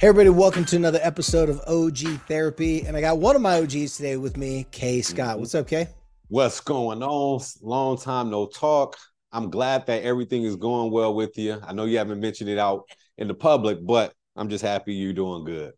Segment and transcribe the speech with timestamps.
[0.00, 2.86] Hey, everybody, welcome to another episode of OG Therapy.
[2.86, 5.38] And I got one of my OGs today with me, Kay Scott.
[5.38, 5.88] What's up, Kay?
[6.28, 7.42] What's going on?
[7.60, 8.96] Long time no talk.
[9.30, 11.60] I'm glad that everything is going well with you.
[11.62, 12.84] I know you haven't mentioned it out
[13.18, 15.74] in the public, but I'm just happy you're doing good.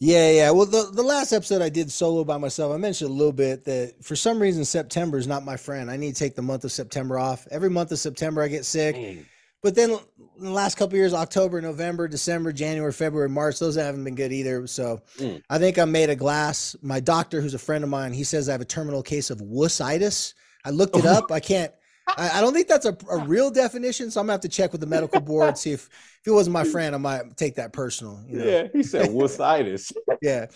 [0.00, 0.50] Yeah, yeah.
[0.50, 3.64] Well, the, the last episode I did solo by myself, I mentioned a little bit
[3.66, 5.88] that for some reason September is not my friend.
[5.88, 7.46] I need to take the month of September off.
[7.52, 8.96] Every month of September I get sick.
[8.96, 9.24] Mm.
[9.62, 14.02] But then in the last couple years, October, November, December, January, February, March, those haven't
[14.02, 14.66] been good either.
[14.66, 15.40] So mm.
[15.48, 16.74] I think I'm made of glass.
[16.82, 19.38] My doctor, who's a friend of mine, he says I have a terminal case of
[19.38, 20.34] wussitis.
[20.64, 21.30] I looked it up.
[21.30, 21.72] I can't
[22.16, 24.72] I, I, don't think that's a, a real definition, so I'm gonna have to check
[24.72, 25.88] with the medical board see if
[26.20, 28.20] if it wasn't my friend, I might take that personal.
[28.28, 28.44] You know?
[28.44, 29.92] Yeah, he said wussitis.
[30.22, 30.46] yeah,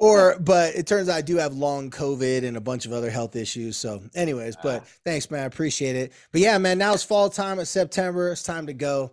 [0.00, 3.10] or but it turns out I do have long COVID and a bunch of other
[3.10, 3.76] health issues.
[3.76, 4.88] So, anyways, but ah.
[5.04, 6.12] thanks, man, I appreciate it.
[6.32, 7.58] But yeah, man, now it's fall time.
[7.58, 8.32] It's September.
[8.32, 9.12] It's time to go,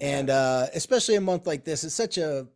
[0.00, 2.46] and uh, especially a month like this, it's such a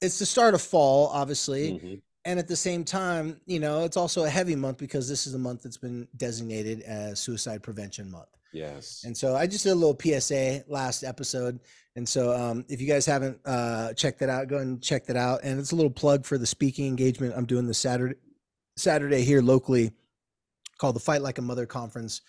[0.00, 1.72] it's the start of fall, obviously.
[1.72, 5.26] Mm-hmm and at the same time, you know, it's also a heavy month because this
[5.26, 8.28] is the month that's been designated as Suicide Prevention Month.
[8.52, 9.02] Yes.
[9.04, 11.58] And so I just did a little PSA last episode.
[11.96, 15.16] And so um, if you guys haven't uh, checked that out, go and check that
[15.16, 15.40] out.
[15.42, 18.16] And it's a little plug for the speaking engagement I'm doing this Saturday
[18.76, 19.92] Saturday here locally
[20.78, 22.22] called the Fight Like a Mother Conference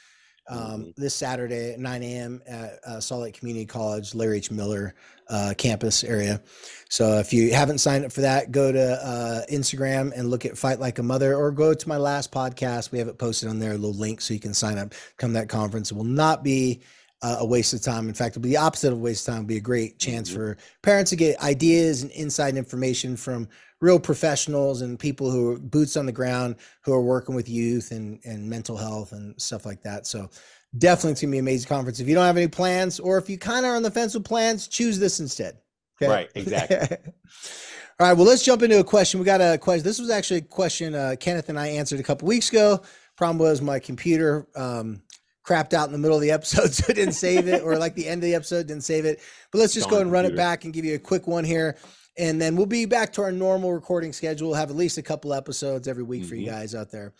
[0.49, 0.89] um, mm-hmm.
[0.97, 2.41] this Saturday at 9 a.m.
[2.47, 4.51] at uh, Salt Lake Community College, Larry H.
[4.51, 4.95] Miller
[5.29, 6.41] uh, campus area.
[6.89, 10.57] So if you haven't signed up for that, go to uh, Instagram and look at
[10.57, 12.91] Fight Like a Mother, or go to my last podcast.
[12.91, 14.93] We have it posted on there, a little link so you can sign up.
[15.17, 15.91] Come that conference.
[15.91, 16.81] It will not be
[17.21, 18.07] uh, a waste of time.
[18.09, 19.43] In fact, it'll be the opposite of a waste of time.
[19.43, 20.37] It'll be a great chance mm-hmm.
[20.37, 23.47] for parents to get ideas and inside information from
[23.83, 27.91] real professionals and people who are boots on the ground who are working with youth
[27.91, 30.07] and, and mental health and stuff like that.
[30.07, 30.29] So
[30.77, 31.99] definitely it's gonna be an amazing conference.
[31.99, 34.13] If you don't have any plans, or if you kind of are on the fence
[34.13, 35.57] with plans, choose this instead.
[36.01, 36.09] Okay?
[36.09, 36.77] Right, exactly.
[37.99, 39.19] All right, well, let's jump into a question.
[39.19, 39.83] We got a question.
[39.83, 42.81] This was actually a question uh, Kenneth and I answered a couple weeks ago.
[43.17, 45.01] Problem was my computer um,
[45.45, 47.95] crapped out in the middle of the episode, so it didn't save it, or like
[47.95, 49.19] the end of the episode didn't save it.
[49.51, 51.75] But let's just go and run it back and give you a quick one here
[52.17, 54.49] and then we'll be back to our normal recording schedule.
[54.49, 56.29] We'll have at least a couple episodes every week mm-hmm.
[56.29, 56.55] for you mm-hmm.
[56.55, 57.13] guys out there.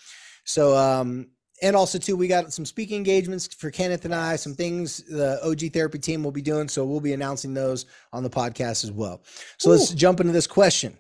[0.44, 1.28] So, um,
[1.62, 4.36] and also too, we got some speaking engagements for Kenneth and I.
[4.36, 8.24] Some things the OG therapy team will be doing, so we'll be announcing those on
[8.24, 9.22] the podcast as well.
[9.58, 9.74] So Ooh.
[9.74, 10.98] let's jump into this question.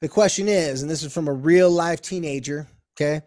[0.00, 2.66] The question is, and this is from a real life teenager.
[2.96, 3.22] Okay.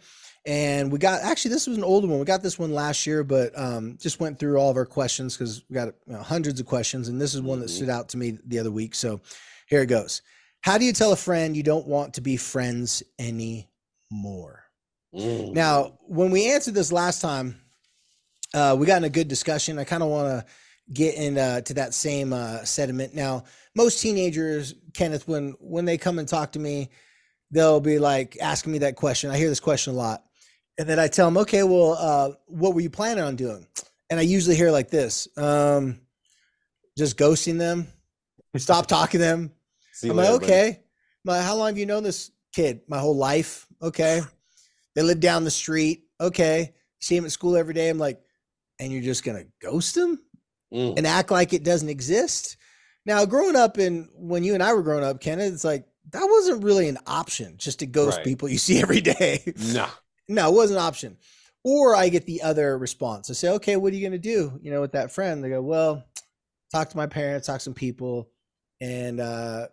[0.45, 2.19] And we got actually this was an older one.
[2.19, 5.35] We got this one last year, but um, just went through all of our questions
[5.35, 7.75] because we got you know, hundreds of questions, and this is one that mm-hmm.
[7.75, 8.95] stood out to me the other week.
[8.95, 9.19] So
[9.67, 10.22] here it goes.
[10.61, 14.63] How do you tell a friend you don't want to be friends anymore?
[15.16, 15.53] Mm.
[15.53, 17.61] Now, when we answered this last time,
[18.53, 19.78] uh, we got in a good discussion.
[19.79, 20.45] I kind of want to
[20.94, 23.13] get into uh, to that same uh, sentiment.
[23.13, 23.44] Now,
[23.75, 26.89] most teenagers, Kenneth, when when they come and talk to me,
[27.51, 29.29] they'll be like asking me that question.
[29.29, 30.23] I hear this question a lot,
[30.78, 33.67] and then I tell them, "Okay, well, uh, what were you planning on doing?"
[34.09, 35.99] And I usually hear like this: um,
[36.97, 37.88] just ghosting them,
[38.55, 39.51] stop talking to them,
[39.97, 40.80] See I'm later, like, okay.
[41.25, 42.81] My, how long have you known this kid?
[42.88, 43.66] My whole life.
[43.81, 44.22] Okay.
[44.96, 46.06] They live down the street.
[46.19, 46.74] Okay.
[47.02, 47.90] See him at school every day.
[47.90, 48.19] I'm like,
[48.80, 50.19] and you're just gonna ghost him
[50.74, 50.97] mm.
[50.97, 52.58] and act like it doesn't exist.
[53.06, 56.25] Now, growing up and when you and I were growing up, Kenneth, it's like that
[56.28, 58.25] wasn't really an option just to ghost right.
[58.25, 59.53] people you see every day.
[59.72, 59.85] No.
[60.28, 61.18] no, it wasn't an option.
[61.64, 63.29] Or I get the other response.
[63.29, 64.58] I say, okay, what are you gonna do?
[64.64, 65.44] You know, with that friend?
[65.44, 66.03] They go, well,
[66.72, 68.31] talk to my parents, talk to some people,
[68.81, 69.68] and uh,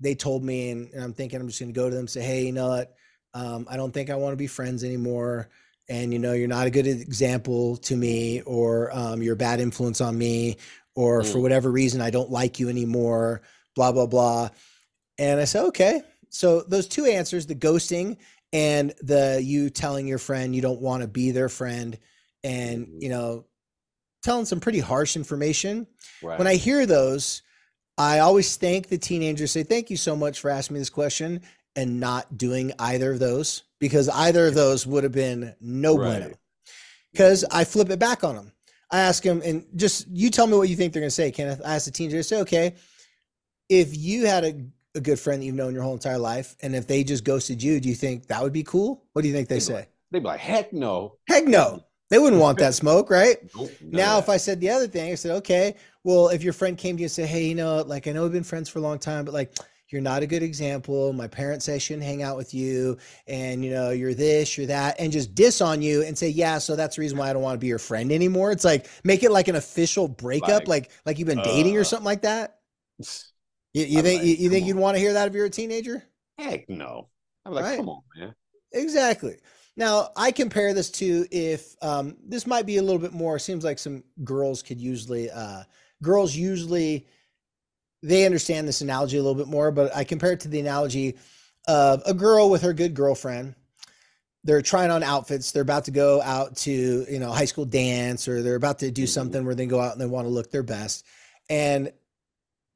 [0.00, 2.10] they told me, and, and I'm thinking I'm just going to go to them and
[2.10, 2.94] say, hey, you know what?
[3.32, 5.48] Um, I don't think I want to be friends anymore.
[5.88, 9.60] And, you know, you're not a good example to me, or um, you're a bad
[9.60, 10.56] influence on me,
[10.94, 11.30] or mm.
[11.30, 13.42] for whatever reason, I don't like you anymore,
[13.76, 14.48] blah, blah, blah.
[15.18, 16.02] And I said, okay.
[16.30, 18.16] So those two answers, the ghosting
[18.52, 21.98] and the you telling your friend you don't want to be their friend
[22.42, 23.02] and, mm-hmm.
[23.02, 23.44] you know,
[24.22, 25.86] telling some pretty harsh information.
[26.22, 26.38] Right.
[26.38, 27.42] When I hear those,
[27.96, 31.42] I always thank the teenagers, say, thank you so much for asking me this question
[31.76, 36.20] and not doing either of those because either of those would have been no right.
[36.20, 36.34] bueno.
[37.12, 38.52] Because I flip it back on them.
[38.90, 41.30] I ask them, and just you tell me what you think they're going to say,
[41.30, 41.60] Kenneth.
[41.64, 42.74] I ask the teenager, say, okay,
[43.68, 44.54] if you had a,
[44.94, 47.62] a good friend that you've known your whole entire life, and if they just ghosted
[47.62, 49.04] you, do you think that would be cool?
[49.12, 49.88] What do you think they They'd say?
[50.10, 51.16] They'd be like, heck no.
[51.28, 51.84] Heck no.
[52.10, 53.38] They wouldn't want that smoke, right?
[53.56, 56.76] Nope, Now, if I said the other thing, I said, okay, well, if your friend
[56.78, 58.78] came to you and said, hey, you know, like I know we've been friends for
[58.78, 59.54] a long time, but like
[59.88, 61.12] you're not a good example.
[61.12, 64.66] My parents say I shouldn't hang out with you, and you know, you're this, you're
[64.66, 67.32] that, and just diss on you and say, yeah, so that's the reason why I
[67.32, 68.52] don't want to be your friend anymore.
[68.52, 71.80] It's like make it like an official breakup, Like, like like you've been dating or
[71.80, 72.58] uh, something like that.
[73.72, 75.46] You, you think like, you, you think come you'd want to hear that if you're
[75.46, 76.04] a teenager?
[76.38, 77.08] Heck no.
[77.44, 77.76] I'm like, Right.
[77.76, 78.34] come on, man.
[78.72, 79.36] Exactly.
[79.76, 83.38] Now I compare this to if um, this might be a little bit more.
[83.38, 85.64] Seems like some girls could usually, uh,
[86.04, 87.06] girls usually,
[88.02, 89.72] they understand this analogy a little bit more.
[89.72, 91.16] But I compare it to the analogy
[91.66, 93.54] of a girl with her good girlfriend.
[94.44, 95.50] They're trying on outfits.
[95.52, 96.70] They're about to go out to
[97.10, 99.08] you know high school dance, or they're about to do Mhm.
[99.08, 101.04] something where they go out and they want to look their best.
[101.48, 101.92] And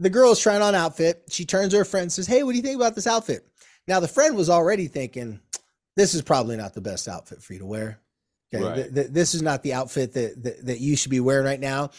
[0.00, 1.24] the girl's trying on outfit.
[1.28, 3.46] She turns to her friend and says, "Hey, what do you think about this outfit?"
[3.86, 5.40] Now the friend was already thinking,
[5.96, 8.00] "This is probably not the best outfit for you to wear.
[8.54, 8.74] Okay, Right.
[8.76, 11.60] th- th- this is not the outfit that, that that you should be wearing right
[11.60, 11.90] now."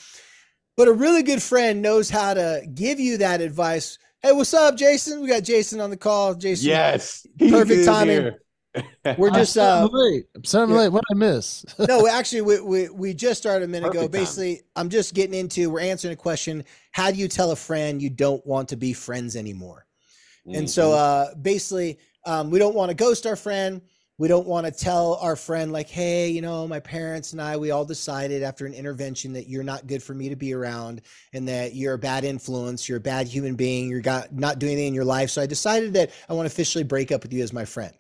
[0.79, 3.97] But a really good friend knows how to give you that advice.
[4.21, 5.19] Hey, what's up, Jason?
[5.19, 6.33] We got Jason on the call.
[6.35, 7.27] Jason, Yes.
[7.37, 8.21] Perfect timing.
[8.21, 8.39] here.
[9.17, 10.23] we're I'm just sorry uh, I'm late.
[10.37, 10.75] I'm sorry yeah.
[10.77, 10.87] late.
[10.93, 11.65] What did I miss?
[11.79, 14.07] no, actually, we, we we just started a minute ago.
[14.07, 14.25] Perfect timing.
[14.25, 15.69] Basically, I'm just getting into.
[15.69, 16.63] We're answering a question.
[16.93, 19.85] How do you tell a friend you don't want to be friends anymore?
[20.45, 23.81] And so, uh, basically, um, we don't want to ghost our friend.
[24.19, 27.57] We don't want to tell our friend like, "Hey, you know, my parents and I,
[27.57, 31.01] we all decided after an intervention that you're not good for me to be around,
[31.33, 32.88] and that you're a bad influence.
[32.88, 33.89] You're a bad human being.
[33.89, 35.31] You're got not doing anything in your life.
[35.31, 37.94] So I decided that I want to officially break up with you as my friend."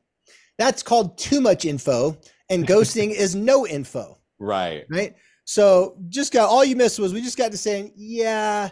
[0.59, 2.17] That's called too much info,
[2.49, 4.85] and ghosting is no info right.
[4.89, 5.15] right?
[5.45, 8.69] So just got all you missed was we just got to saying, yeah,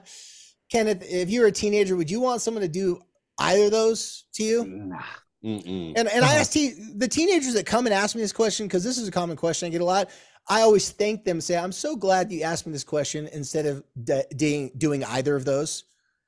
[0.71, 2.99] Kenneth, if you were a teenager, would you want someone to do
[3.39, 4.65] either of those to you?
[4.65, 5.01] Nah.
[5.43, 5.93] Mm-mm.
[5.95, 8.83] And and I asked te- the teenagers that come and ask me this question because
[8.83, 10.09] this is a common question I get a lot.
[10.49, 13.83] I always thank them, say, I'm so glad you asked me this question instead of
[14.01, 15.83] d- doing doing either of those.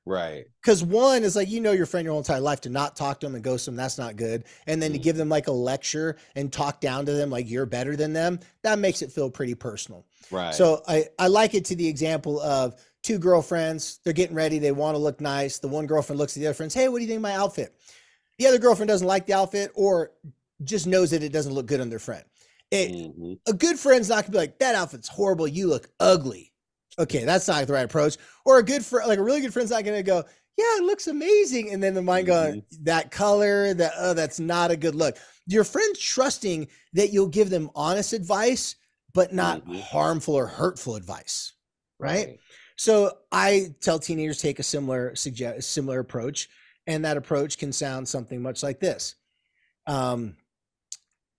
[0.06, 0.44] Right.
[0.62, 3.20] Because one is like you know your friend your whole entire life to not talk
[3.20, 4.44] to them and ghost them, that's not good.
[4.66, 5.02] And then to Mhm.
[5.02, 8.40] give them like a lecture and talk down to them like you're better than them,
[8.62, 10.06] that makes it feel pretty personal.
[10.30, 10.54] Right.
[10.54, 13.98] So I, I like it to the example of two girlfriends.
[14.04, 14.58] They're getting ready.
[14.58, 15.58] They want to look nice.
[15.58, 16.74] The one girlfriend looks at the other friends.
[16.74, 17.74] Hey, what do you think of my outfit?
[18.40, 20.12] The other girlfriend doesn't like the outfit or
[20.64, 22.24] just knows that it doesn't look good on their friend.
[22.70, 23.38] It, Mhm.
[23.46, 25.46] A good friend's not gonna be like, that outfit's horrible.
[25.46, 26.50] You look ugly.
[26.98, 28.16] Okay, that's not the right approach.
[28.46, 30.24] Or a good friend, like a really good friend's not gonna go,
[30.56, 31.70] yeah, it looks amazing.
[31.74, 35.18] And then the mind going, that color, that oh, that's not a good look.
[35.46, 38.74] Your friend's trusting that you'll give them honest advice,
[39.12, 39.80] but not Mhm.
[39.82, 41.52] harmful or hurtful advice.
[41.98, 42.38] Right.
[42.76, 46.48] So I tell teenagers take a similar suggest similar approach,
[46.86, 49.14] and that approach can sound something much like this.
[49.86, 50.36] Um,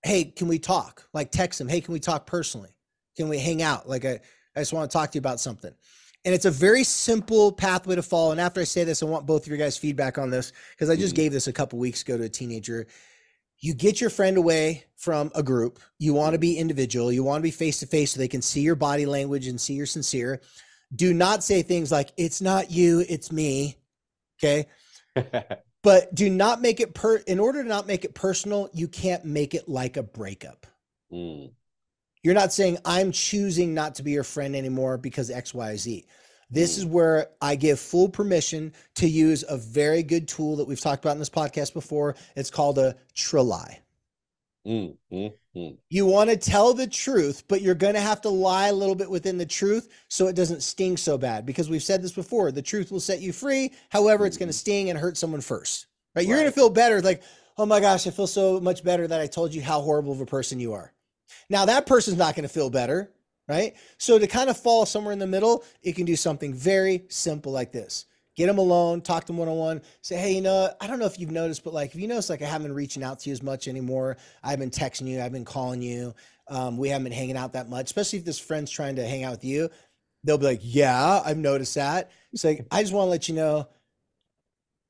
[0.03, 1.07] hey, can we talk?
[1.13, 2.75] Like text them, hey, can we talk personally?
[3.17, 3.87] Can we hang out?
[3.87, 4.19] Like I,
[4.55, 5.73] I just want to talk to you about something.
[6.23, 8.31] And it's a very simple pathway to follow.
[8.31, 10.89] And after I say this, I want both of your guys' feedback on this because
[10.89, 11.17] I just Mhm.
[11.17, 12.85] gave this a couple weeks ago to a teenager.
[13.59, 15.79] You get your friend away from a group.
[15.97, 17.11] You want to be individual.
[17.11, 19.59] You want to be face to face so they can see your body language and
[19.59, 20.41] see you're sincere.
[20.95, 23.77] Do not say things like, it's not you, it's me.
[24.39, 24.67] Okay.
[25.83, 29.25] But do not make it per, in order to not make it personal, you can't
[29.25, 30.67] make it like a breakup.
[31.11, 31.51] Mm.
[32.23, 36.05] You're not saying I'm choosing not to be your friend anymore because X, Y, Z.
[36.51, 40.79] This is where I give full permission to use a very good tool that we've
[40.79, 42.15] talked about in this podcast before.
[42.35, 43.77] It's called a Trely.
[44.65, 45.77] Mm, mm, mm.
[45.89, 48.95] You want to tell the truth, but you're going to have to lie a little
[48.95, 51.45] bit within the truth so it doesn't sting so bad.
[51.45, 53.71] Because we've said this before the truth will set you free.
[53.89, 56.25] However, it's going to sting and hurt someone first, right?
[56.25, 57.23] You're going to feel better, like,
[57.57, 60.21] oh my gosh, I feel so much better that I told you how horrible of
[60.21, 60.93] a person you are.
[61.49, 63.11] Now, that person's not going to feel better,
[63.47, 63.73] right?
[63.97, 67.51] So, to kind of fall somewhere in the middle, it can do something very simple
[67.51, 70.71] like this get them alone, talk to them one on one, say, hey, you know,
[70.79, 72.75] I don't know if you've noticed, but like, if you notice, like, I haven't been
[72.75, 74.17] reaching out to you as much anymore.
[74.43, 76.13] I've been texting you, I've been calling you.
[76.47, 79.23] Um, we haven't been hanging out that much, especially if this friend's trying to hang
[79.23, 79.69] out with you.
[80.23, 82.11] They'll be like, yeah, I've noticed that.
[82.31, 83.67] It's like, I just want to let you know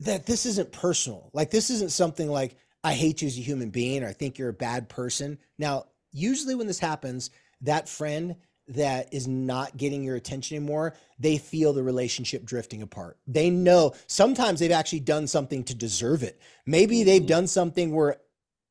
[0.02, 1.30] that this isn't personal.
[1.34, 4.38] Like, this isn't something like, I hate you as a human being or I think
[4.38, 5.38] you're a bad person.
[5.60, 7.30] Now, usually when this happens,
[7.62, 8.36] that friend
[8.74, 13.18] that is not getting your attention anymore, they feel the relationship drifting apart.
[13.28, 16.40] They know sometimes they've actually done something to deserve it.
[16.66, 17.28] Maybe they've Mhm.
[17.28, 18.18] done something where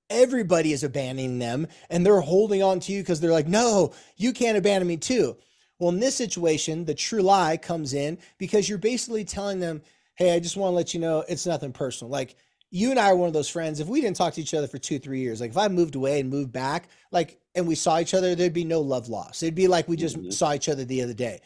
[0.09, 4.33] everybody is abandoning them and they're holding on to you because they're like, no, you
[4.33, 5.37] can't abandon me too.
[5.79, 9.83] Well, in this situation, the true lie comes in because you're basically telling them,
[10.17, 12.11] hey, I just want to let you know it's nothing personal.
[12.11, 12.37] Like
[12.71, 13.81] you and I are one of those friends.
[13.81, 15.95] If we didn't talk to each other for two, three years, like if I moved
[15.95, 19.43] away and moved back, like, and we saw each other, there'd be no love lost.
[19.43, 20.31] It'd be like we just mm-hmm.
[20.31, 21.41] saw each other the other day.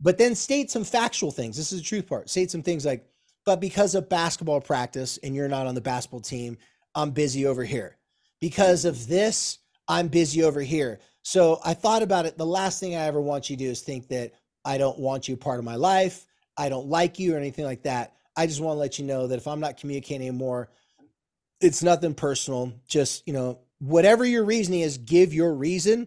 [0.00, 1.56] But then state some factual things.
[1.56, 2.30] This is the truth part.
[2.30, 3.06] State some things like,
[3.44, 6.56] but because of basketball practice and you're not on the basketball team,
[6.94, 7.98] I'm busy over here.
[8.40, 9.58] Because of this,
[9.88, 11.00] I'm busy over here.
[11.22, 12.38] So I thought about it.
[12.38, 14.32] The last thing I ever want you to do is think that
[14.64, 16.26] I don't want you part of my life.
[16.56, 18.14] I don't like you or anything like that.
[18.36, 20.70] I just want to let you know that if I'm not communicating anymore,
[21.60, 22.72] it's nothing personal.
[22.88, 26.06] Just, you know, whatever your reasoning is, give your reason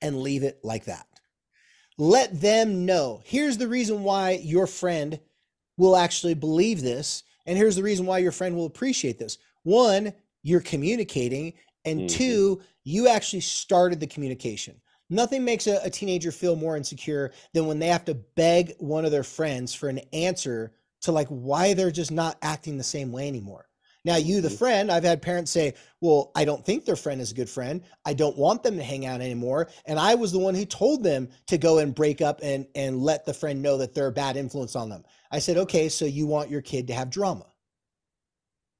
[0.00, 1.06] and leave it like that.
[1.98, 3.20] Let them know.
[3.24, 5.18] Here's the reason why your friend
[5.76, 7.24] will actually believe this.
[7.46, 9.38] And here's the reason why your friend will appreciate this.
[9.64, 11.54] One, you're communicating.
[11.84, 12.06] And mm-hmm.
[12.16, 14.80] two, you actually started the communication.
[15.10, 19.04] Nothing makes a, a, teenager feel more insecure than when they have to beg one
[19.04, 20.72] of their friends for an answer
[21.02, 23.66] to like why they're just not acting the same way anymore.
[24.04, 24.56] Now, you, the mm-hmm.
[24.56, 27.82] friend, I've had parents say, Well, I don't think their friend is a good friend.
[28.04, 29.68] I don't want them to hang out anymore.
[29.86, 33.00] And I was the one who told them to go and break up and, and
[33.00, 35.04] let the friend know that they're a bad influence on them.
[35.30, 37.46] I said, Okay, so you want your kid to have drama.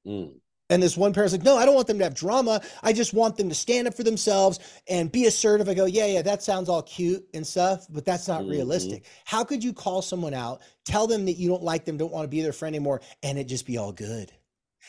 [0.05, 0.33] Mm.
[0.69, 2.61] And this one parent's like, no, I don't want them to have drama.
[2.81, 5.69] I just want them to stand up for themselves and be assertive.
[5.69, 8.51] I go, yeah, yeah, that sounds all cute and stuff, but that's not mm-hmm.
[8.51, 9.05] realistic.
[9.25, 12.23] How could you call someone out, tell them that you don't like them, don't want
[12.23, 14.31] to be their friend anymore, and it just be all good?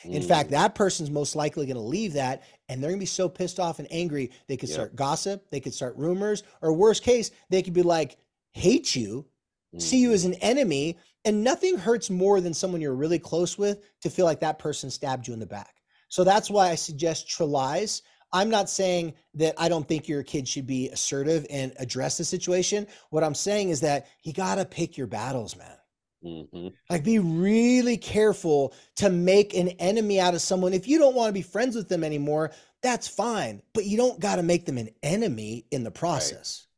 [0.05, 0.53] In fact, mm.
[0.53, 3.61] that person's most likely going to leave that and they're going to be so pissed
[3.61, 4.31] off and angry.
[4.47, 4.75] They could yep.
[4.75, 8.17] start gossip, they could start rumors, or worst case, they could be like,
[8.53, 9.27] hate you,
[9.75, 9.81] mm.
[9.81, 10.35] see you as mm-hmm.
[10.35, 10.99] an enemy.
[11.25, 14.91] And nothing hurts more than someone you're really close with to feel like that person
[14.91, 15.77] stabbed you in the back.
[16.09, 18.03] So that's why I suggest Trelies.
[18.33, 22.25] I'm not saying that I don't think your kid should be assertive and address the
[22.25, 22.87] situation.
[23.11, 25.77] What I'm saying is that you got to pick your battles, man.
[26.25, 26.69] Mm-hmm.
[26.89, 30.73] Like, be really careful to make an enemy out of someone.
[30.73, 32.53] If you don't want to be friends with them anymore,
[32.83, 36.67] that's fine, but you don't got to make them an enemy in the process.
[36.67, 36.71] Right.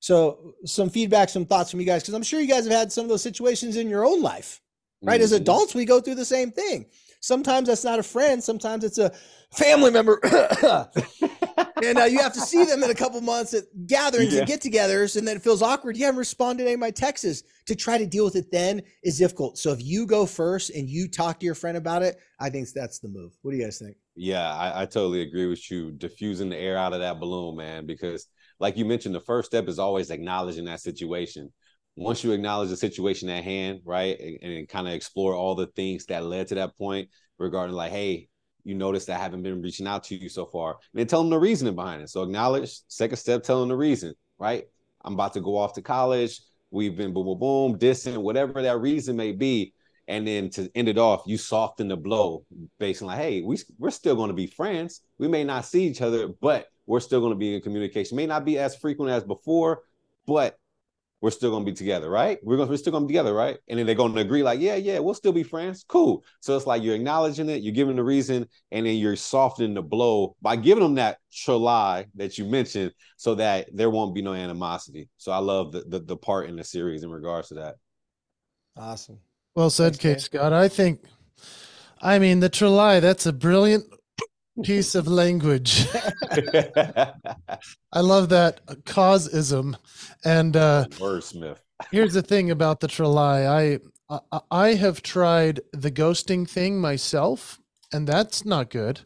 [0.00, 2.92] So, some feedback, some thoughts from you guys, because I'm sure you guys have had
[2.92, 4.60] some of those situations in your own life,
[5.02, 5.14] right?
[5.14, 5.24] Mm-hmm.
[5.24, 6.86] As adults, we go through the same thing.
[7.20, 9.12] Sometimes that's not a friend, sometimes it's a
[9.52, 10.20] family member.
[11.82, 14.40] and uh, you have to see them in a couple months at gatherings yeah.
[14.40, 15.96] and get-togethers, and then it feels awkward.
[15.96, 17.42] You haven't responded to any of my texts.
[17.66, 19.56] To try to deal with it then is difficult.
[19.56, 22.68] So if you go first and you talk to your friend about it, I think
[22.70, 23.32] that's the move.
[23.42, 23.96] What do you guys think?
[24.16, 25.92] Yeah, I, I totally agree with you.
[25.92, 28.26] Diffusing the air out of that balloon, man, because
[28.58, 31.52] like you mentioned, the first step is always acknowledging that situation.
[31.94, 35.66] Once you acknowledge the situation at hand, right, and, and kind of explore all the
[35.68, 37.08] things that led to that point
[37.38, 38.28] regarding like, hey,
[38.64, 40.72] you notice I haven't been reaching out to you so far.
[40.72, 42.10] And then tell them the reasoning behind it.
[42.10, 44.64] So acknowledge, second step, tell them the reason, right?
[45.04, 46.40] I'm about to go off to college.
[46.70, 49.74] We've been boom, boom, boom, distant, whatever that reason may be.
[50.08, 52.44] And then to end it off, you soften the blow,
[52.78, 55.02] basically like, hey, we, we're still going to be friends.
[55.18, 58.16] We may not see each other, but we're still going to be in communication.
[58.16, 59.82] May not be as frequent as before,
[60.26, 60.58] but
[61.22, 62.38] we're still gonna be together, right?
[62.42, 63.56] We're gonna we're still gonna be together, right?
[63.68, 65.84] And then they're gonna agree, like, yeah, yeah, we'll still be friends.
[65.88, 66.24] Cool.
[66.40, 69.82] So it's like you're acknowledging it, you're giving the reason, and then you're softening the
[69.82, 74.34] blow by giving them that lie that you mentioned, so that there won't be no
[74.34, 75.08] animosity.
[75.16, 77.76] So I love the the, the part in the series in regards to that.
[78.76, 79.18] Awesome.
[79.54, 80.52] Well said, K Scott.
[80.52, 81.04] I think,
[82.00, 83.84] I mean, the Trelai, that's a brilliant
[84.62, 85.86] piece of language.
[87.92, 89.76] I love that causeism.
[90.24, 91.58] And uh wordsmith.
[91.90, 93.80] here's the thing about the Trelai.
[94.10, 97.58] I, I I have tried the ghosting thing myself,
[97.92, 99.00] and that's not good.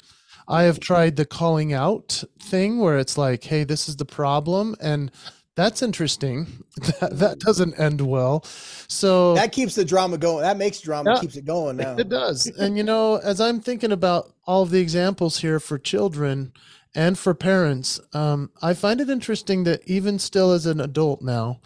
[0.48, 4.76] I have tried the calling out thing where it's like, hey, this is the problem.
[4.80, 5.10] And
[5.56, 6.46] that's interesting.
[7.00, 8.44] That, that doesn't end well.
[8.86, 10.42] So that keeps the drama going.
[10.42, 11.96] That makes drama, yeah, keeps it going now.
[11.96, 12.46] It does.
[12.46, 16.52] and you know, as I'm thinking about all of the examples here for children
[16.94, 21.60] and for parents, um, I find it interesting that even still as an adult now,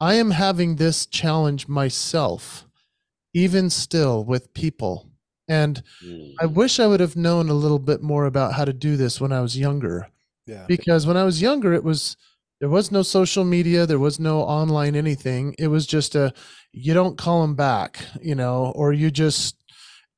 [0.00, 2.64] I am having this challenge myself,
[3.34, 5.08] even still with people.
[5.48, 6.34] And mm.
[6.40, 9.20] I wish I would have known a little bit more about how to do this
[9.20, 10.08] when I was younger.
[10.46, 10.66] Yeah.
[10.68, 12.16] Because when I was younger, it was
[12.62, 13.86] there was no social media.
[13.86, 15.56] There was no online anything.
[15.58, 16.32] It was just a
[16.70, 19.56] you don't call them back you know or you just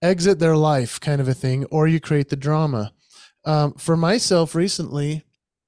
[0.03, 2.93] exit their life kind of a thing or you create the drama.
[3.47, 5.23] Um, for myself recently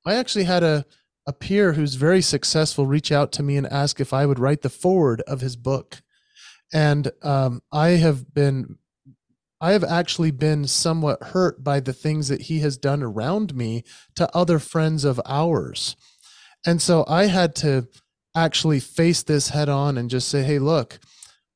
[0.06, 0.86] i actually had a,
[1.26, 4.62] a peer who's very successful reach out to me and ask if i would write
[4.62, 6.02] the foreword of his book.
[6.74, 8.76] And um, i have been
[9.58, 13.84] I have actually been somewhat hurt by the things that he has done around me
[14.14, 15.96] to other friends of ours.
[16.64, 17.88] And so I had to
[18.34, 20.98] actually face this head on and just say, hey, look,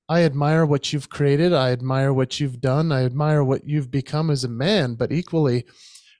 [0.08, 1.52] I admire what you've created.
[1.52, 2.90] I admire what you've done.
[2.90, 4.94] I admire what you've become as a man.
[4.94, 5.66] But equally,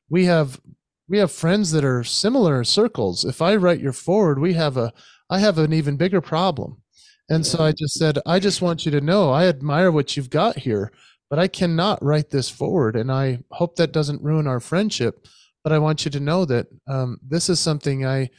[0.09, 0.61] we have
[1.09, 3.25] we have friends that are similar circles.
[3.25, 4.93] If I write your foreword, we have a
[5.29, 6.83] I have an even bigger problem.
[7.29, 10.31] And so I just said, I just want you to know I admire what you've
[10.31, 10.93] got here,
[11.29, 12.97] but I cannot write this foreword.
[12.97, 15.27] And I hope that doesn't ruin our friendship.
[15.63, 18.31] But I want you to know that um, this is something I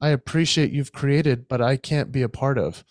[0.00, 2.84] I appreciate you've created, but I can't be a part of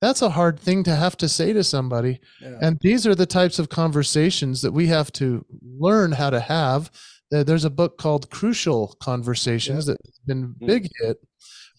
[0.00, 2.58] that's a hard thing to have to say to somebody yeah.
[2.60, 5.44] and these are the types of conversations that we have to
[5.78, 6.90] learn how to have
[7.30, 9.94] there's a book called crucial conversations yeah.
[9.94, 10.66] that's been mm.
[10.66, 11.18] big hit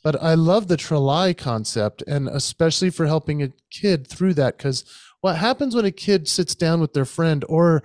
[0.03, 4.83] but i love the trelai concept and especially for helping a kid through that because
[5.21, 7.83] what happens when a kid sits down with their friend or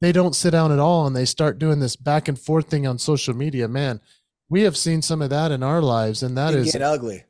[0.00, 2.86] they don't sit down at all and they start doing this back and forth thing
[2.86, 4.00] on social media man
[4.48, 7.24] we have seen some of that in our lives and that is ugly.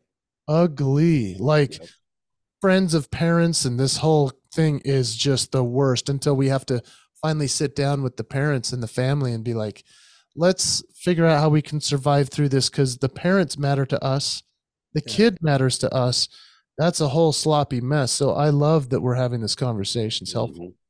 [0.49, 1.37] ugly.
[1.38, 1.80] Like
[2.61, 6.82] friends of parents and this whole thing is just the worst until we have to
[7.23, 9.85] finally sit down with the parents and the family and be like
[10.37, 14.42] let's figure out how we can survive through this because the parents matter to us.
[14.92, 15.14] The yeah.
[15.14, 16.28] kid matters to us.
[16.78, 18.12] That's a whole sloppy mess.
[18.12, 20.25] So i love that we're having this conversation.
[20.25, 20.66] It's helpful.
[20.66, 20.86] Mm-hmm.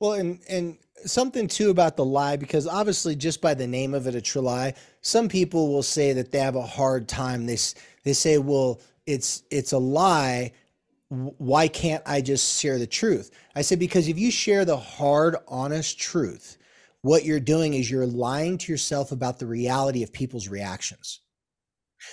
[0.00, 4.06] Well and and something too about the lie because obviously just by the name of
[4.06, 4.72] it a true lie
[5.02, 7.58] some people will say that they have a hard time they
[8.04, 10.50] they say well it's it's a lie
[11.08, 13.30] why can't I just share the truth?
[13.54, 16.58] I said, because if you share the hard, honest truth,
[17.02, 21.20] what you're doing is you're lying to yourself about the reality of people's reactions.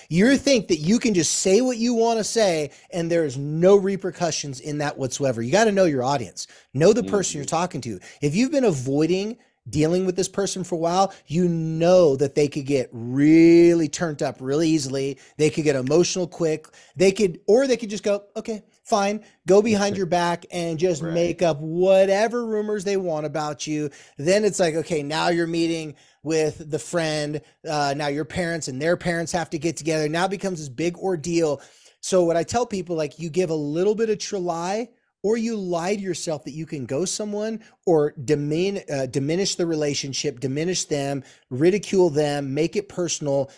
[0.08, 3.76] You think that you can just say what you want to say and there's no
[3.76, 5.42] repercussions in that whatsoever.
[5.42, 7.38] You got to know your audience, know the person mm-hmm.
[7.38, 8.00] you're talking to.
[8.20, 12.48] If you've been avoiding dealing with this person for a while, you know that they
[12.48, 15.18] could get really turned up really easily.
[15.36, 16.66] They could get emotional quick.
[16.96, 21.02] They could, or they could just go, okay, fine, go behind your back and just
[21.02, 21.14] right.
[21.14, 23.90] make up whatever rumors they want about you.
[24.18, 27.40] Then it's like, okay, now you're meeting with the friend.
[27.68, 30.08] Uh, now your parents and their parents have to get together.
[30.08, 31.60] Now becomes this big ordeal.
[32.00, 34.88] So what I tell people, like you give a little bit of try
[35.22, 39.66] or you lie to yourself that you can go someone or dimin- uh, diminish the
[39.66, 43.50] relationship, diminish them, ridicule them, make it personal,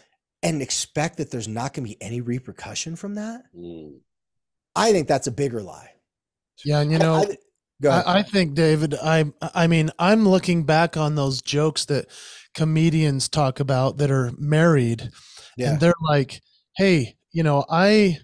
[0.42, 3.44] and expect that there's not going to be any repercussion from that.
[3.56, 3.98] Mm.
[4.76, 5.90] I think that's a bigger lie.
[6.64, 7.24] Yeah, and you know,
[7.84, 12.06] I, I, I, think David, I I mean, I'm looking back on those jokes that
[12.54, 15.10] comedians talk about that are married,
[15.56, 15.72] yeah.
[15.72, 16.40] and they're like,
[16.76, 18.18] "Hey, you know, I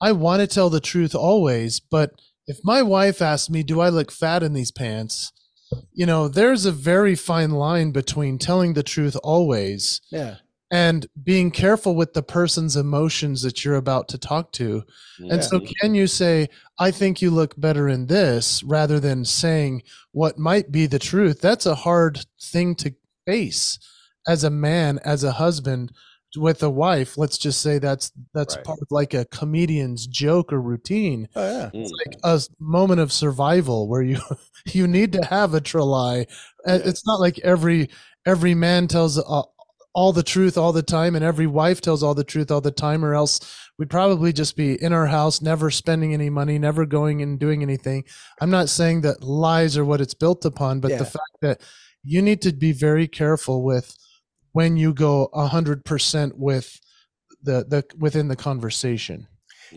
[0.00, 2.12] I want to tell the truth always, but."
[2.48, 5.30] if my wife asks me, do I look fat in these pants?
[5.92, 10.00] You know, there's a very fine line between telling the truth always.
[10.10, 10.36] Yeah.
[10.70, 14.82] And being careful with the person's emotions that you're about to talk to.
[15.18, 15.34] Yeah.
[15.34, 19.82] And so, can you say, I think you look better in this, rather than saying
[20.12, 21.40] what might be the truth?
[21.40, 22.94] That's a hard thing to
[23.28, 23.78] face
[24.26, 25.92] as a man, as a husband
[26.36, 28.64] with a wife let's just say that's that's right.
[28.64, 33.10] part of like a comedian's joke or routine oh yeah it's like a moment of
[33.10, 34.18] survival where you
[34.66, 36.26] you need to have a trelai
[36.66, 36.74] yeah.
[36.84, 37.88] it's not like every
[38.26, 39.42] every man tells uh,
[39.94, 42.70] all the truth all the time and every wife tells all the truth all the
[42.70, 43.40] time or else
[43.78, 47.62] we'd probably just be in our house never spending any money never going and doing
[47.62, 48.04] anything
[48.42, 50.98] i'm not saying that lies are what it's built upon but yeah.
[50.98, 51.62] the fact that
[52.08, 53.94] you need to be very careful with
[54.52, 56.80] when you go 100% with
[57.42, 59.28] the the within the conversation.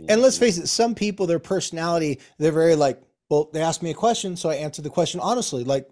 [0.08, 3.92] And let's face it some people their personality they're very like well they asked me
[3.92, 5.64] a question so i answered the question honestly.
[5.66, 5.88] Like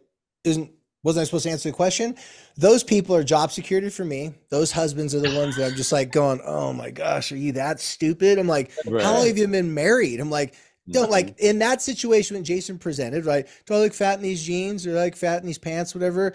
[0.46, 0.72] isn't
[1.04, 2.16] wasn't i supposed to answer the question?
[2.56, 4.34] Those people are job security for me.
[4.50, 7.52] Those husbands are the ones that i'm just like going oh my gosh are you
[7.54, 8.40] that stupid?
[8.40, 9.04] I'm like right.
[9.04, 10.22] how long have you been married?
[10.22, 10.56] I'm like
[10.94, 14.44] don't like in that situation when jason presented right do i look fat in these
[14.44, 16.34] jeans or like fat in these pants whatever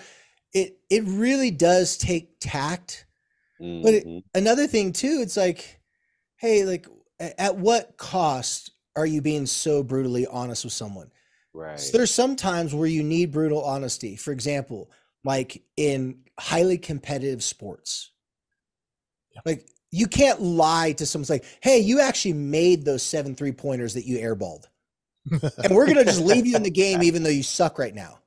[0.54, 3.06] it it really does take tact.
[3.60, 3.82] Mm-hmm.
[3.82, 4.18] But it, mm-hmm.
[4.34, 5.80] another thing too, it's like,
[6.36, 6.86] hey, like
[7.20, 11.10] at what cost are you being so brutally honest with someone?
[11.52, 11.78] Right.
[11.78, 14.16] So there's some times where you need brutal honesty.
[14.16, 14.90] For example,
[15.24, 18.10] like in highly competitive sports.
[19.44, 23.94] Like you can't lie to someone like, hey, you actually made those seven three pointers
[23.94, 24.64] that you airballed.
[25.30, 28.18] and we're gonna just leave you in the game even though you suck right now.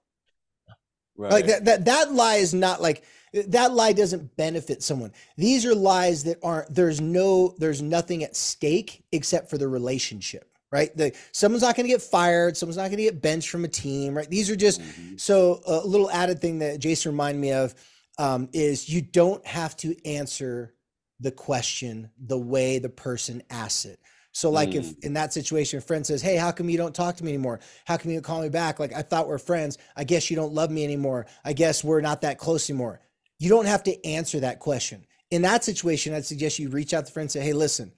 [1.17, 1.31] Right.
[1.31, 3.03] Like that, that that lie is not like
[3.33, 5.11] that lie doesn't benefit someone.
[5.35, 10.49] These are lies that aren't there's no there's nothing at stake except for the relationship,
[10.71, 10.95] right?
[10.95, 13.67] The someone's not going to get fired, someone's not going to get benched from a
[13.67, 14.29] team, right?
[14.29, 15.17] These are just mm-hmm.
[15.17, 17.75] so a little added thing that Jason reminded me of
[18.17, 20.73] um, is you don't have to answer
[21.19, 23.99] the question the way the person asks it.
[24.31, 24.75] So, like, Mm.
[24.75, 27.31] if in that situation, a friend says, Hey, how come you don't talk to me
[27.31, 27.59] anymore?
[27.85, 28.79] How come you don't call me back?
[28.79, 29.79] Like, I thought we're friends.
[29.95, 31.25] I guess you don't love me anymore.
[31.43, 33.01] I guess we're not that close anymore.
[33.39, 35.05] You don't have to answer that question.
[35.31, 37.93] In that situation, I'd suggest you reach out to the friend and say, Hey, listen,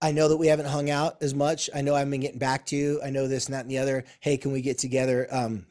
[0.00, 1.68] I know that we haven't hung out as much.
[1.74, 3.00] I know I've been getting back to you.
[3.04, 4.04] I know this and that and the other.
[4.20, 5.26] Hey, can we get together?
[5.30, 5.66] Um,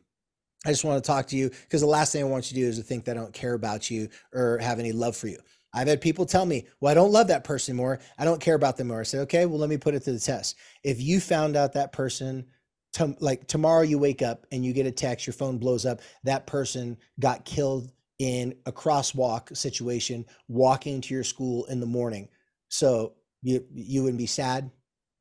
[0.65, 2.61] I just want to talk to you because the last thing I want you to
[2.61, 5.27] do is to think that I don't care about you or have any love for
[5.27, 5.39] you.
[5.73, 7.99] I've had people tell me, well, I don't love that person anymore.
[8.17, 9.01] I don't care about them more.
[9.01, 10.55] I said, okay, well, let me put it to the test.
[10.83, 12.45] If you found out that person,
[12.93, 16.01] to, like tomorrow you wake up and you get a text, your phone blows up,
[16.23, 22.29] that person got killed in a crosswalk situation walking to your school in the morning.
[22.69, 24.71] So you you wouldn't be sad,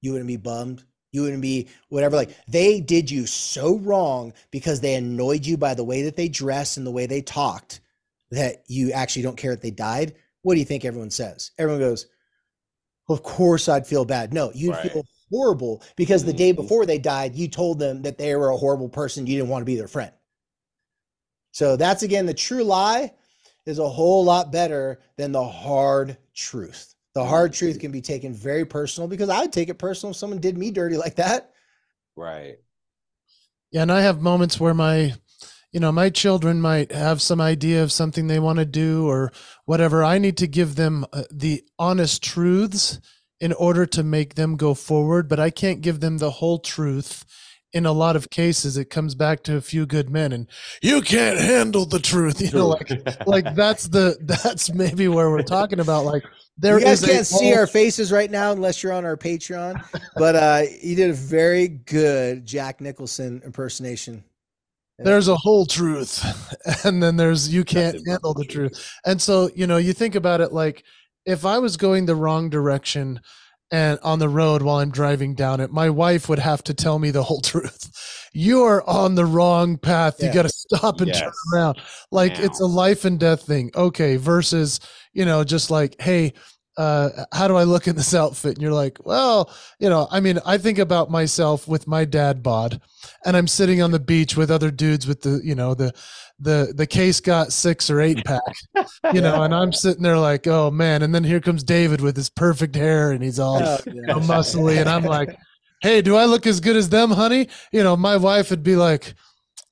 [0.00, 2.16] you wouldn't be bummed, you wouldn't be whatever.
[2.16, 6.28] Like they did you so wrong because they annoyed you by the way that they
[6.28, 7.80] dressed and the way they talked
[8.30, 10.14] that you actually don't care that they died.
[10.46, 11.50] What do you think everyone says?
[11.58, 12.06] Everyone goes,
[13.08, 14.32] Of course I'd feel bad.
[14.32, 14.92] No, you'd Right.
[14.92, 16.56] feel horrible because the day Mhm.
[16.56, 19.26] before they died, you told them that they were a horrible person.
[19.26, 20.12] You didn't want to be their friend.
[21.50, 23.12] So that's again the true lie
[23.64, 26.94] is a whole lot better than the hard truth.
[27.14, 30.16] The hard truth can be taken very personal because I would take it personal if
[30.16, 31.52] someone did me dirty like that.
[32.14, 32.58] Right.
[33.72, 35.14] Yeah, and I have moments where my,
[35.72, 39.32] you know, my children might have some idea of something they want to do or
[39.64, 40.02] whatever.
[40.04, 43.00] I need to give them uh, the honest truths
[43.40, 47.24] in order to make them go forward, but I can't give them the whole truth.
[47.72, 50.46] In a lot of cases, it comes back to a few good men, and
[50.80, 52.40] you can't handle the truth.
[52.46, 56.06] You know, like like that's the that's maybe where we're talking about.
[56.06, 56.24] Like
[56.56, 60.36] there you guys can't see our faces right now unless you're on our Patreon, but
[60.36, 64.24] uh, you did a very good Jack Nicholson impersonation.
[64.98, 66.24] There's a whole truth
[66.84, 68.92] and then there's you can't handle the truth.
[69.04, 70.84] And so you know you think about it like
[71.24, 73.20] if i was going the wrong direction
[73.72, 76.98] and on the road while i'm driving down it my wife would have to tell
[76.98, 77.90] me the whole truth.
[78.32, 80.22] You are on the wrong path.
[80.22, 81.80] You got to stop and turn around.
[82.12, 83.70] Like it's a life and death thing.
[83.74, 84.78] Okay versus
[85.14, 86.34] you know just like hey
[86.76, 88.54] uh, how do I look in this outfit?
[88.54, 92.42] And you're like, well, you know, I mean, I think about myself with my dad
[92.42, 92.80] bod,
[93.24, 95.92] and I'm sitting on the beach with other dudes with the, you know, the,
[96.38, 98.42] the, the case got six or eight pack,
[99.14, 101.02] you know, and I'm sitting there like, oh man.
[101.02, 104.16] And then here comes David with his perfect hair and he's all Oh, you know,
[104.16, 104.78] muscly.
[104.78, 105.34] And I'm like,
[105.80, 107.48] hey, do I look as good as them, honey?
[107.72, 109.14] You know, my wife would be like,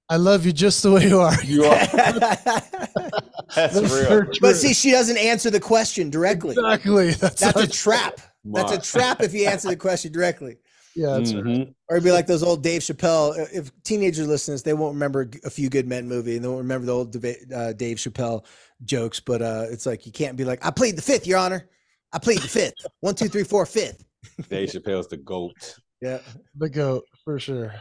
[0.09, 1.43] I love you just the way you are.
[1.43, 3.21] You are.
[3.55, 4.27] That's That's real.
[4.41, 6.53] but see, she doesn't answer the question directly.
[6.53, 7.11] exactly.
[7.13, 8.21] That's, That's a what- trap.
[8.47, 10.57] That's a trap if you answer the question directly.
[10.97, 11.43] Yeah, that's right.
[11.43, 11.75] Mhm.
[11.89, 13.37] Or it'd be like those old Dave Chappelle.
[13.37, 16.45] uh, If teenagers listen to this, they won't remember a few Good Men movie and
[16.45, 18.45] they won't remember the old deba- uh, Dave Chappelle
[18.85, 19.19] jokes.
[19.19, 21.69] But uh, it's like you can't be like, I plead the fifth, Your Honor.
[22.13, 22.75] I plead the fifth.
[23.01, 24.05] One, two, three, four, fifth.
[24.49, 25.75] Dave Chappelle's the goat.
[26.01, 26.21] Yeah.
[26.55, 27.75] the goat for sure.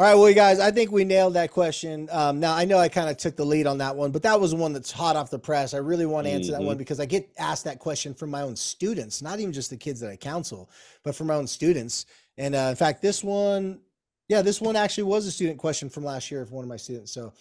[0.00, 2.08] All right, well, you guys, I think we nailed that question.
[2.12, 4.40] Um, now, I know I kind of took the lead on that one, but that
[4.40, 5.74] was one that's hot off the press.
[5.74, 6.66] I really want to answer that Mhm.
[6.66, 9.76] one because I get asked that question from my own students, not even just the
[9.76, 10.70] kids that I counsel,
[11.02, 12.06] but from my own students.
[12.36, 13.80] And uh, in fact, this one,
[14.28, 16.76] yeah, this one actually was a student question from last year of one of my
[16.76, 17.10] students.
[17.10, 17.32] So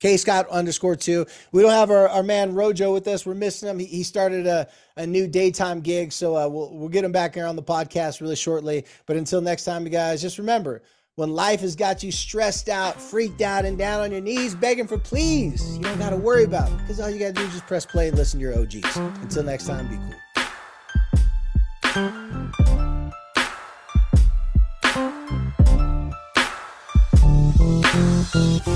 [0.00, 1.26] K Scott underscore two.
[1.52, 3.24] We don't have our, our man Rojo with us.
[3.24, 3.78] We're missing him.
[3.78, 6.12] He, he started a, a new daytime gig.
[6.12, 8.84] So uh, we'll, we'll get him back here on the podcast really shortly.
[9.06, 10.82] But until next time, you guys, just remember
[11.16, 14.86] when life has got you stressed out, freaked out, and down on your knees begging
[14.86, 15.76] for please.
[15.76, 17.66] You don't got to worry about it because all you got to do is just
[17.66, 18.96] press play and listen to your OGs.
[18.96, 19.96] Until next time, be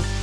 [0.01, 0.17] cool.